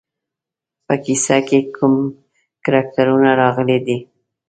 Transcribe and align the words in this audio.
په 0.85 0.93
کیسه 1.03 1.37
کې 1.47 1.59
کوم 1.75 1.93
کرکټرونه 2.63 3.29
راغلي 3.41 3.77
دي. 3.85 3.97